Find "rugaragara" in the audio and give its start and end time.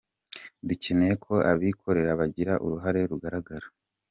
3.11-3.67